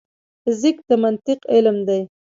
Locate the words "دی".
1.87-2.01